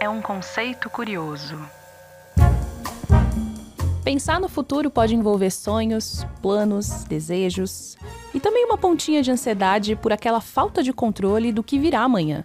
[0.00, 1.58] é um conceito curioso.
[4.04, 7.96] Pensar no futuro pode envolver sonhos, planos, desejos
[8.32, 12.44] e também uma pontinha de ansiedade por aquela falta de controle do que virá amanhã.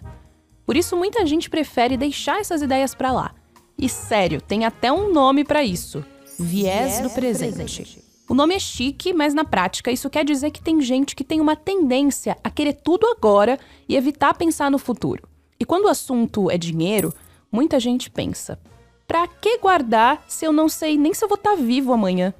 [0.66, 3.34] Por isso, muita gente prefere deixar essas ideias para lá.
[3.78, 6.04] E sério, tem até um nome para isso:
[6.38, 7.54] viés, do presente.
[7.54, 8.04] presente.
[8.28, 11.40] O nome é chique, mas na prática isso quer dizer que tem gente que tem
[11.40, 13.58] uma tendência a querer tudo agora
[13.88, 15.28] e evitar pensar no futuro.
[15.60, 17.12] E quando o assunto é dinheiro,
[17.54, 18.58] muita gente pensa:
[19.06, 22.34] pra que guardar se eu não sei nem se eu vou estar tá vivo amanhã?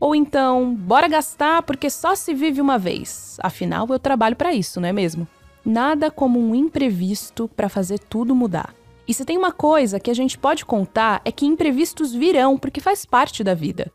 [0.00, 3.36] Ou então, bora gastar porque só se vive uma vez.
[3.42, 5.26] Afinal, eu trabalho para isso, não é mesmo?
[5.64, 8.74] Nada como um imprevisto para fazer tudo mudar.
[9.06, 12.80] E se tem uma coisa que a gente pode contar é que imprevistos virão porque
[12.80, 13.90] faz parte da vida.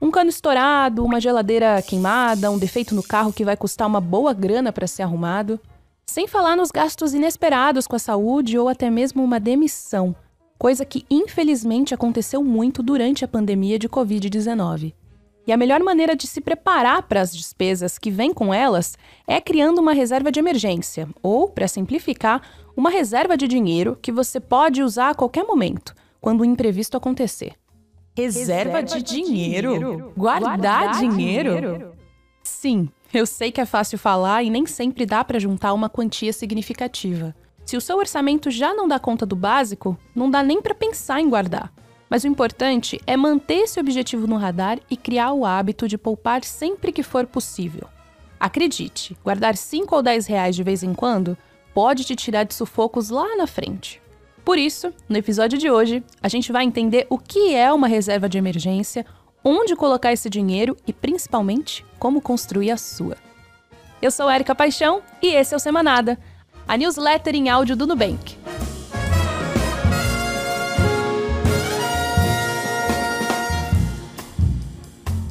[0.00, 4.34] Um cano estourado, uma geladeira queimada, um defeito no carro que vai custar uma boa
[4.34, 5.60] grana para ser arrumado.
[6.06, 10.14] Sem falar nos gastos inesperados com a saúde ou até mesmo uma demissão,
[10.64, 14.94] coisa que infelizmente aconteceu muito durante a pandemia de Covid-19.
[15.46, 18.96] E a melhor maneira de se preparar para as despesas que vêm com elas
[19.28, 22.40] é criando uma reserva de emergência, ou, para simplificar,
[22.74, 27.52] uma reserva de dinheiro que você pode usar a qualquer momento, quando o imprevisto acontecer.
[28.16, 29.74] Reserva, de, de dinheiro?
[29.74, 30.12] dinheiro?
[30.16, 31.60] Guardar, Guardar dinheiro?
[31.60, 31.92] dinheiro?
[32.42, 36.32] Sim, eu sei que é fácil falar e nem sempre dá para juntar uma quantia
[36.32, 37.36] significativa.
[37.64, 41.20] Se o seu orçamento já não dá conta do básico, não dá nem para pensar
[41.20, 41.72] em guardar.
[42.10, 46.44] Mas o importante é manter esse objetivo no radar e criar o hábito de poupar
[46.44, 47.88] sempre que for possível.
[48.38, 51.36] Acredite, guardar 5 ou 10 reais de vez em quando
[51.72, 54.00] pode te tirar de sufocos lá na frente.
[54.44, 58.28] Por isso, no episódio de hoje, a gente vai entender o que é uma reserva
[58.28, 59.06] de emergência,
[59.42, 63.16] onde colocar esse dinheiro e principalmente como construir a sua.
[64.02, 66.18] Eu sou Érica Paixão e esse é o Semanada,
[66.66, 68.36] a newsletter em áudio do Nubank.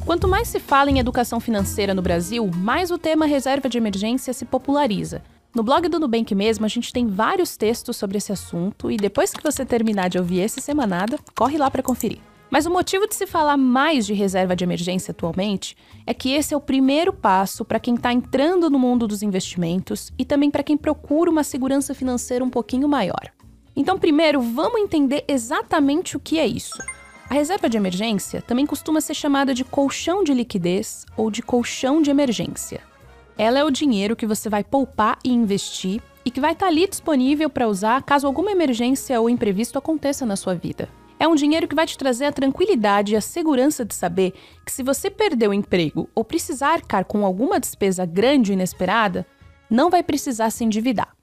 [0.04, 4.32] Quanto mais se fala em educação financeira no Brasil, mais o tema reserva de emergência
[4.32, 5.22] se populariza.
[5.54, 9.32] No blog do Nubank mesmo, a gente tem vários textos sobre esse assunto e depois
[9.32, 12.20] que você terminar de ouvir esse semanada, corre lá para conferir.
[12.50, 16.54] Mas o motivo de se falar mais de reserva de emergência atualmente é que esse
[16.54, 20.62] é o primeiro passo para quem está entrando no mundo dos investimentos e também para
[20.62, 23.32] quem procura uma segurança financeira um pouquinho maior.
[23.76, 26.78] Então, primeiro, vamos entender exatamente o que é isso.
[27.28, 32.00] A reserva de emergência também costuma ser chamada de colchão de liquidez ou de colchão
[32.00, 32.80] de emergência.
[33.36, 36.70] Ela é o dinheiro que você vai poupar e investir e que vai estar tá
[36.70, 40.88] ali disponível para usar caso alguma emergência ou imprevisto aconteça na sua vida.
[41.18, 44.32] É um dinheiro que vai te trazer a tranquilidade e a segurança de saber
[44.64, 49.26] que se você perder o emprego ou precisar arcar com alguma despesa grande e inesperada,
[49.70, 51.14] não vai precisar se endividar.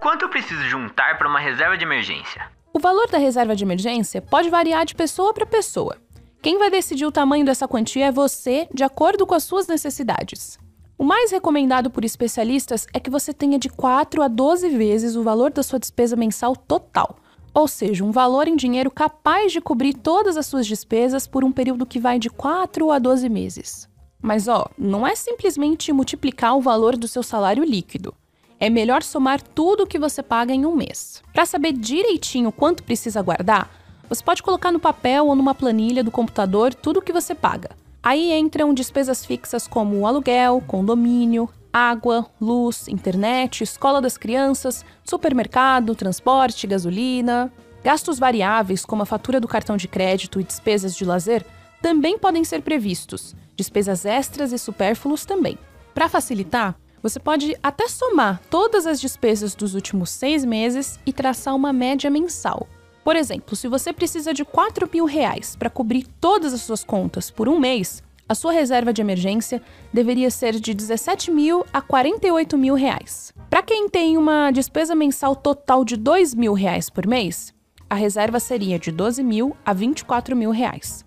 [0.00, 2.50] Quanto eu preciso juntar para uma reserva de emergência?
[2.72, 5.96] O valor da reserva de emergência pode variar de pessoa para pessoa.
[6.40, 10.58] Quem vai decidir o tamanho dessa quantia é você, de acordo com as suas necessidades.
[10.96, 15.22] O mais recomendado por especialistas é que você tenha de 4 a 12 vezes o
[15.22, 17.18] valor da sua despesa mensal total,
[17.52, 21.52] ou seja, um valor em dinheiro capaz de cobrir todas as suas despesas por um
[21.52, 23.88] período que vai de 4 a 12 meses.
[24.20, 28.14] Mas ó, não é simplesmente multiplicar o valor do seu salário líquido.
[28.60, 31.22] É melhor somar tudo o que você paga em um mês.
[31.32, 33.70] Para saber direitinho quanto precisa guardar,
[34.08, 37.70] você pode colocar no papel ou numa planilha do computador tudo o que você paga.
[38.02, 46.66] Aí entram despesas fixas como aluguel, condomínio, água, luz, internet, escola das crianças, supermercado, transporte,
[46.66, 47.52] gasolina.
[47.82, 51.44] Gastos variáveis, como a fatura do cartão de crédito e despesas de lazer,
[51.80, 53.34] também podem ser previstos.
[53.56, 55.58] Despesas extras e supérfluos também.
[55.94, 61.54] Para facilitar, você pode até somar todas as despesas dos últimos seis meses e traçar
[61.54, 62.66] uma média mensal.
[63.04, 67.30] Por exemplo, se você precisa de 4 mil reais para cobrir todas as suas contas
[67.30, 69.62] por um mês, a sua reserva de emergência
[69.92, 73.32] deveria ser de 17 mil a 48 mil reais.
[73.48, 77.54] Para quem tem uma despesa mensal total de 2 mil reais por mês,
[77.88, 81.06] a reserva seria de 12 mil a 24 mil reais.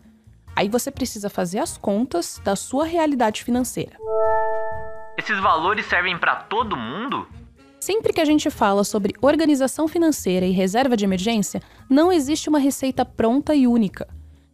[0.56, 3.96] Aí você precisa fazer as contas da sua realidade financeira.
[5.18, 7.28] Esses valores servem para todo mundo?
[7.80, 12.60] Sempre que a gente fala sobre organização financeira e reserva de emergência, não existe uma
[12.60, 14.07] receita pronta e única.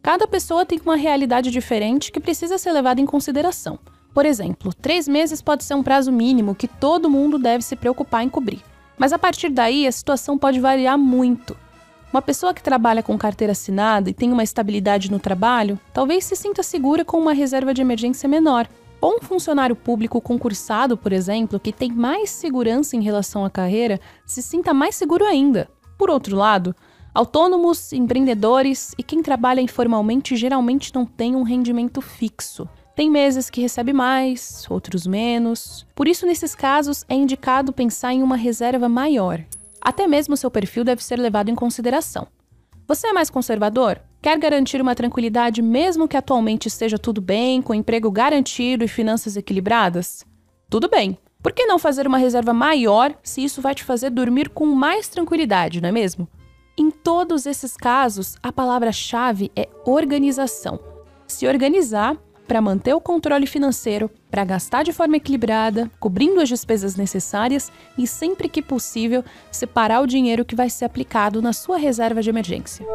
[0.08, 3.78] Cada pessoa tem uma realidade diferente que precisa ser levada em consideração.
[4.14, 8.24] Por exemplo, três meses pode ser um prazo mínimo que todo mundo deve se preocupar
[8.24, 8.62] em cobrir.
[8.96, 11.54] Mas a partir daí, a situação pode variar muito.
[12.10, 16.34] Uma pessoa que trabalha com carteira assinada e tem uma estabilidade no trabalho, talvez se
[16.34, 18.66] sinta segura com uma reserva de emergência menor,
[19.02, 24.00] ou um funcionário público concursado, por exemplo, que tem mais segurança em relação à carreira,
[24.24, 25.68] se sinta mais seguro ainda.
[25.98, 26.74] Por outro lado,
[27.18, 32.68] autônomos, empreendedores e quem trabalha informalmente geralmente não tem um rendimento fixo.
[32.94, 35.84] Tem meses que recebe mais, outros menos.
[35.96, 39.44] Por isso, nesses casos, é indicado pensar em uma reserva maior.
[39.80, 42.28] Até mesmo seu perfil deve ser levado em consideração.
[42.86, 44.00] Você é mais conservador?
[44.22, 49.36] Quer garantir uma tranquilidade mesmo que atualmente esteja tudo bem, com emprego garantido e finanças
[49.36, 50.24] equilibradas?
[50.70, 51.18] Tudo bem.
[51.42, 55.08] Por que não fazer uma reserva maior se isso vai te fazer dormir com mais
[55.08, 56.28] tranquilidade, não é mesmo?
[56.78, 60.78] Em todos esses casos, a palavra-chave é organização.
[61.26, 62.16] Se organizar
[62.46, 68.06] para manter o controle financeiro, para gastar de forma equilibrada, cobrindo as despesas necessárias e,
[68.06, 72.86] sempre que possível, separar o dinheiro que vai ser aplicado na sua reserva de emergência.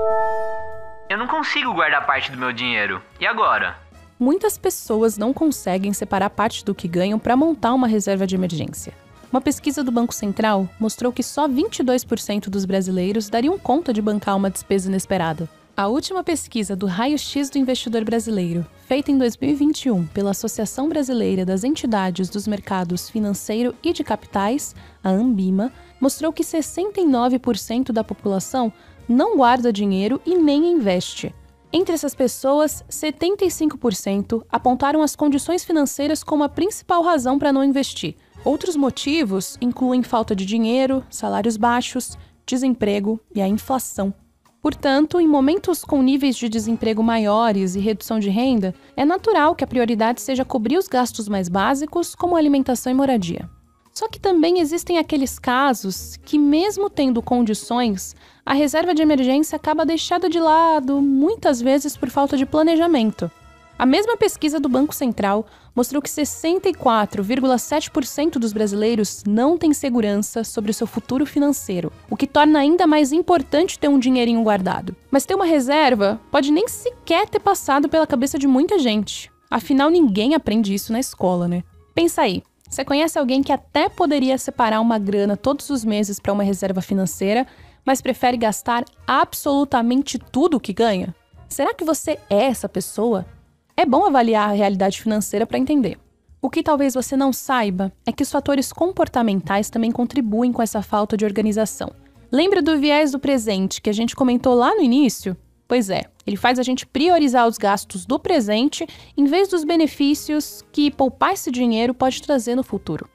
[1.09, 3.01] Eu não consigo guardar parte do meu dinheiro.
[3.19, 3.77] E agora?
[4.17, 9.02] Muitas pessoas não conseguem separar parte do que ganham para montar uma reserva de emergência.
[9.33, 14.37] Uma pesquisa do Banco Central mostrou que só 22% dos brasileiros dariam conta de bancar
[14.37, 15.49] uma despesa inesperada.
[15.75, 21.63] A última pesquisa do Raio-X do Investidor Brasileiro, feita em 2021 pela Associação Brasileira das
[21.63, 28.71] Entidades dos Mercados Financeiro e de Capitais, a Ambima, mostrou que 69% da população
[29.09, 31.33] não guarda dinheiro e nem investe.
[31.75, 38.15] Entre essas pessoas, 75% apontaram as condições financeiras como a principal razão para não investir.
[38.45, 44.13] Outros motivos incluem falta de dinheiro, salários baixos, desemprego e a inflação.
[44.61, 49.63] Portanto, em momentos com níveis de desemprego maiores e redução de renda, é natural que
[49.63, 53.49] a prioridade seja cobrir os gastos mais básicos, como alimentação e moradia.
[53.93, 58.15] Só que também existem aqueles casos que, mesmo tendo condições,
[58.45, 63.31] a reserva de emergência acaba deixada de lado, muitas vezes por falta de planejamento.
[63.77, 70.71] A mesma pesquisa do Banco Central mostrou que 64,7% dos brasileiros não têm segurança sobre
[70.71, 74.95] o seu futuro financeiro, o que torna ainda mais importante ter um dinheirinho guardado.
[75.09, 79.31] Mas ter uma reserva pode nem sequer ter passado pela cabeça de muita gente.
[79.49, 81.63] Afinal, ninguém aprende isso na escola, né?
[81.93, 86.33] Pensa aí, você conhece alguém que até poderia separar uma grana todos os meses para
[86.33, 87.45] uma reserva financeira,
[87.85, 91.13] mas prefere gastar absolutamente tudo o que ganha?
[91.47, 93.27] Será que você é essa pessoa?
[93.75, 95.97] É bom avaliar a realidade financeira para entender.
[96.39, 100.83] O que talvez você não saiba é que os fatores comportamentais também contribuem com essa
[100.83, 101.91] falta de organização.
[102.31, 105.35] Lembra do viés do presente que a gente comentou lá no início?
[105.67, 108.85] Pois é, ele faz a gente priorizar os gastos do presente
[109.17, 113.09] em vez dos benefícios que poupar esse dinheiro pode trazer no futuro.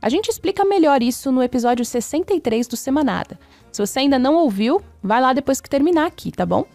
[0.00, 3.36] A gente explica melhor isso no episódio 63 do Semanada.
[3.72, 6.66] Se você ainda não ouviu, vai lá depois que terminar aqui, tá bom?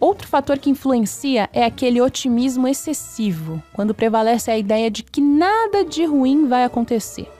[0.00, 5.84] Outro fator que influencia é aquele otimismo excessivo, quando prevalece a ideia de que nada
[5.84, 7.30] de ruim vai acontecer.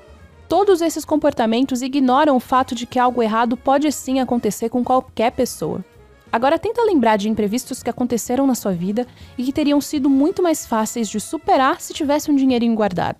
[0.49, 5.33] Todos esses comportamentos ignoram o fato de que algo errado pode sim acontecer com qualquer
[5.33, 5.85] pessoa.
[6.31, 9.07] Agora tenta lembrar de imprevistos que aconteceram na sua vida
[9.39, 13.19] e que teriam sido muito mais fáceis de superar se tivesse um dinheirinho guardado.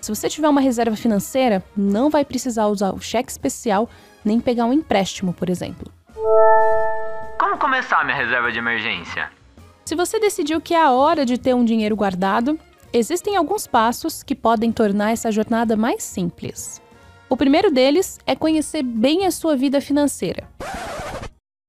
[0.00, 3.88] Se você tiver uma reserva financeira, não vai precisar usar o cheque especial
[4.24, 5.90] nem pegar um empréstimo, por exemplo.
[7.46, 9.30] Como começar minha reserva de emergência?
[9.84, 12.58] Se você decidiu que é a hora de ter um dinheiro guardado,
[12.92, 16.82] existem alguns passos que podem tornar essa jornada mais simples.
[17.30, 20.48] O primeiro deles é conhecer bem a sua vida financeira.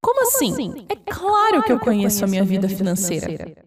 [0.01, 0.51] Como, Como assim?
[0.51, 0.85] assim?
[0.89, 3.27] É, é claro que eu conheço a minha vida financeira.
[3.27, 3.65] financeira.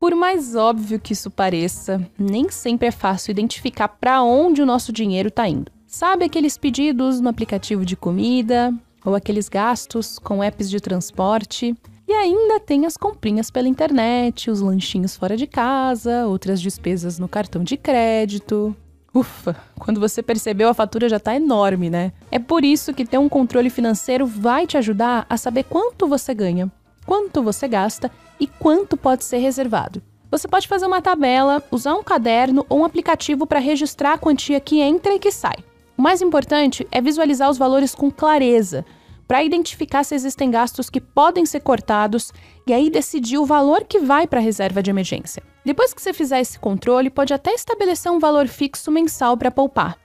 [0.00, 4.90] Por mais óbvio que isso pareça, nem sempre é fácil identificar para onde o nosso
[4.90, 5.70] dinheiro está indo.
[5.86, 8.72] Sabe aqueles pedidos no aplicativo de comida,
[9.04, 11.74] ou aqueles gastos com apps de transporte.
[12.06, 17.28] E ainda tem as comprinhas pela internet, os lanchinhos fora de casa, outras despesas no
[17.28, 18.76] cartão de crédito.
[19.14, 22.12] Ufa, quando você percebeu a fatura já está enorme, né?
[22.30, 26.32] É por isso que ter um controle financeiro vai te ajudar a saber quanto você
[26.32, 26.70] ganha,
[27.04, 30.02] quanto você gasta e quanto pode ser reservado.
[30.30, 34.58] Você pode fazer uma tabela, usar um caderno ou um aplicativo para registrar a quantia
[34.60, 35.56] que entra e que sai.
[36.02, 38.84] O mais importante é visualizar os valores com clareza,
[39.28, 42.32] para identificar se existem gastos que podem ser cortados
[42.66, 45.44] e aí decidir o valor que vai para a reserva de emergência.
[45.64, 49.96] Depois que você fizer esse controle, pode até estabelecer um valor fixo mensal para poupar.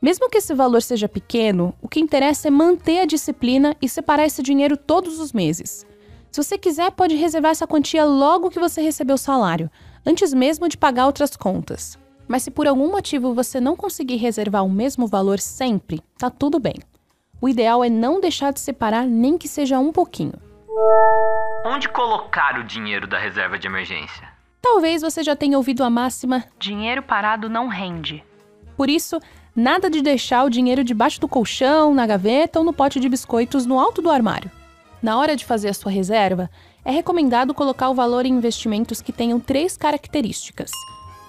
[0.00, 4.26] Mesmo que esse valor seja pequeno, o que interessa é manter a disciplina e separar
[4.26, 5.84] esse dinheiro todos os meses.
[6.30, 9.68] Se você quiser, pode reservar essa quantia logo que você receber o salário,
[10.06, 11.98] antes mesmo de pagar outras contas.
[12.30, 16.60] Mas se por algum motivo você não conseguir reservar o mesmo valor sempre, tá tudo
[16.60, 16.76] bem.
[17.40, 20.34] O ideal é não deixar de separar nem que seja um pouquinho.
[21.66, 24.28] Onde colocar o dinheiro da reserva de emergência?
[24.62, 28.22] Talvez você já tenha ouvido a máxima: dinheiro parado não rende.
[28.76, 29.20] Por isso,
[29.54, 33.66] Nada de deixar o dinheiro debaixo do colchão, na gaveta ou no pote de biscoitos
[33.66, 34.50] no alto do armário.
[35.02, 36.48] Na hora de fazer a sua reserva,
[36.84, 40.70] é recomendado colocar o valor em investimentos que tenham três características: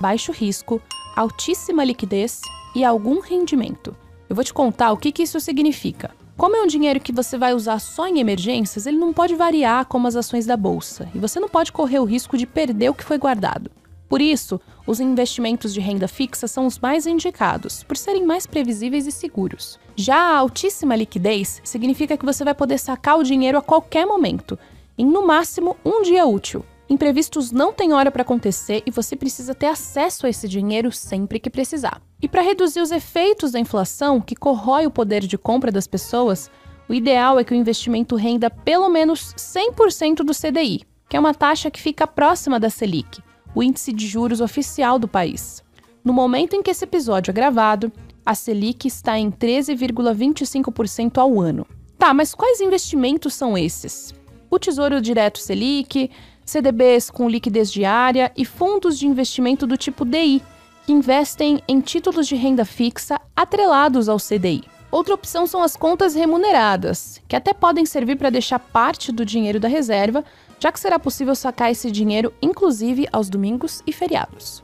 [0.01, 0.81] baixo risco,
[1.15, 2.41] altíssima liquidez
[2.75, 3.96] e algum rendimento.
[4.27, 6.10] Eu vou te contar o que, que isso significa.
[6.36, 9.86] Como é um dinheiro que você vai usar só em emergências, ele não pode variar
[9.86, 12.96] como as ações da bolsa e você não pode correr o risco de perder o
[12.96, 13.70] que foi guardado.
[14.10, 19.05] Por isso, os investimentos de renda fixa são os mais indicados, por serem mais previsíveis
[19.05, 19.79] e seguros.
[19.96, 24.58] Já a altíssima liquidez significa que você vai poder sacar o dinheiro a qualquer momento,
[24.98, 26.65] em no máximo um dia útil.
[26.91, 31.39] Imprevistos não têm hora para acontecer e você precisa ter acesso a esse dinheiro sempre
[31.39, 32.01] que precisar.
[32.21, 36.51] E para reduzir os efeitos da inflação, que corrói o poder de compra das pessoas,
[36.89, 41.33] o ideal é que o investimento renda pelo menos 100% do CDI, que é uma
[41.33, 43.24] taxa que fica próxima da Selic,
[43.55, 45.63] o índice de juros oficial do país.
[46.03, 47.89] No momento em que esse episódio é gravado,
[48.25, 51.65] a Selic está em 13,25% ao ano.
[51.98, 54.13] Tá, mas quais investimentos são esses?
[54.50, 56.12] O Tesouro Direto Selic,
[56.45, 60.41] CDBs com liquidez diária e fundos de investimento do tipo DI,
[60.86, 64.63] que investem em títulos de renda fixa atrelados ao CDI.
[64.91, 69.60] Outra opção são as contas remuneradas, que até podem servir para deixar parte do dinheiro
[69.60, 70.24] da reserva,
[70.60, 74.62] já que será possível sacar esse dinheiro inclusive aos domingos e feriados.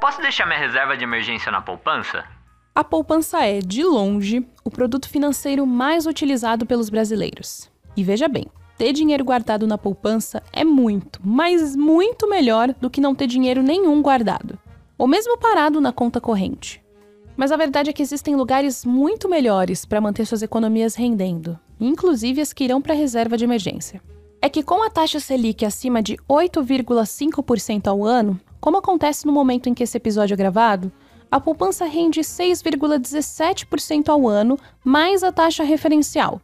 [0.00, 2.24] Posso deixar minha reserva de emergência na poupança?
[2.74, 7.70] A poupança é, de longe, o produto financeiro mais utilizado pelos brasileiros.
[7.96, 13.00] E veja bem, ter dinheiro guardado na poupança é muito, mas muito melhor do que
[13.00, 14.58] não ter dinheiro nenhum guardado,
[14.98, 16.82] ou mesmo parado na conta corrente.
[17.36, 22.40] Mas a verdade é que existem lugares muito melhores para manter suas economias rendendo, inclusive
[22.40, 24.00] as que irão para a reserva de emergência.
[24.40, 29.68] É que com a taxa Selic acima de 8,5% ao ano, como acontece no momento
[29.68, 30.92] em que esse episódio é gravado,
[31.30, 36.40] a poupança rende 6,17% ao ano mais a taxa referencial,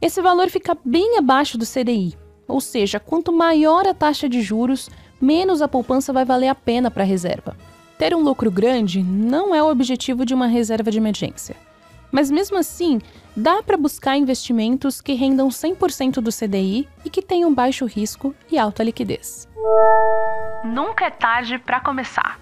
[0.00, 4.90] esse valor fica bem abaixo do CDI, ou seja, quanto maior a taxa de juros,
[5.20, 7.56] menos a poupança vai valer a pena para a reserva.
[7.98, 11.56] Ter um lucro grande não é o objetivo de uma reserva de emergência.
[12.10, 13.00] Mas mesmo assim,
[13.36, 18.58] dá para buscar investimentos que rendam 100% do CDI e que tenham baixo risco e
[18.58, 19.48] alta liquidez.
[20.64, 22.40] Nunca é tarde para começar.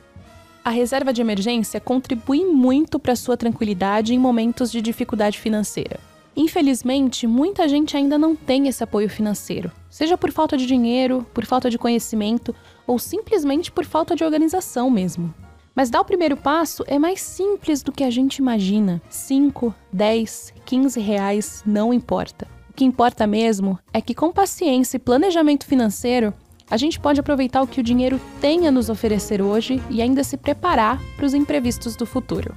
[0.65, 5.99] A reserva de emergência contribui muito para sua tranquilidade em momentos de dificuldade financeira.
[6.37, 11.45] Infelizmente, muita gente ainda não tem esse apoio financeiro, seja por falta de dinheiro, por
[11.45, 12.55] falta de conhecimento
[12.87, 15.33] ou simplesmente por falta de organização mesmo.
[15.75, 19.01] Mas dar o primeiro passo é mais simples do que a gente imagina.
[19.09, 22.47] 5, 10, 15 reais não importa.
[22.69, 26.33] O que importa mesmo é que com paciência e planejamento financeiro,
[26.71, 30.25] a gente pode aproveitar o que o dinheiro tem a nos oferecer hoje e ainda
[30.25, 32.55] se preparar para os imprevistos do futuro.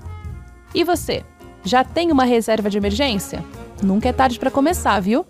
[0.74, 1.24] E você,
[1.63, 3.44] já tem uma reserva de emergência?
[3.82, 5.25] Nunca é tarde para começar, viu?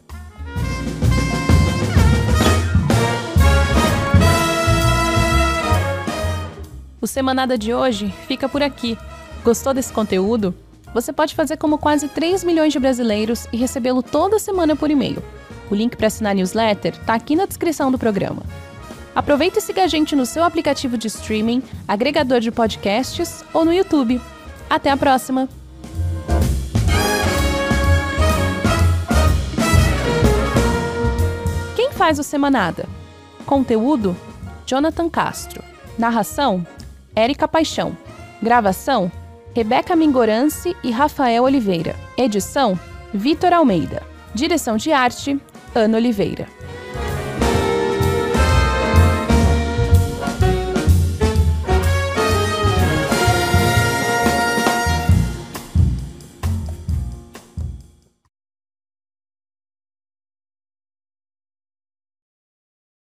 [7.02, 8.98] O Semanada de hoje fica por aqui.
[9.44, 10.56] Gostou desse conteúdo?
[10.94, 15.22] Você pode fazer como quase 3 milhões de brasileiros e recebê-lo toda semana por e-mail.
[15.70, 18.42] O link para assinar a newsletter está aqui na descrição do programa.
[19.14, 23.74] Aproveite e siga a gente no seu aplicativo de streaming, agregador de podcasts ou no
[23.74, 24.20] YouTube.
[24.70, 25.48] Até a próxima!
[32.06, 32.88] Faz o Semanada?
[33.48, 34.16] Conteúdo:
[34.64, 35.64] Jonathan Castro.
[35.98, 36.64] Narração:
[37.16, 37.98] Érica Paixão.
[38.44, 39.12] Gravação:
[39.56, 41.96] Rebeca Mingorance e Rafael Oliveira.
[42.16, 42.80] Edição:
[43.12, 44.04] Vitor Almeida.
[44.36, 45.42] Direção de arte:
[45.74, 46.48] Ana Oliveira.